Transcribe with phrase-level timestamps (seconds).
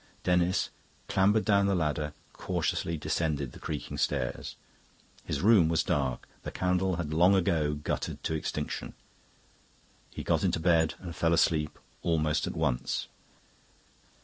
[0.23, 0.71] Denis
[1.07, 4.55] clambered down the ladder, cautiously descended the creaking stairs.
[5.25, 8.95] His room was dark; the candle had long ago guttered to extinction.
[10.09, 13.09] He got into bed and fell asleep almost at once.